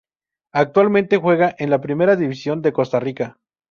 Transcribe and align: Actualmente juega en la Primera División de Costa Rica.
Actualmente 0.51 1.17
juega 1.17 1.55
en 1.59 1.69
la 1.69 1.79
Primera 1.79 2.15
División 2.15 2.63
de 2.63 2.73
Costa 2.73 2.99
Rica. 2.99 3.37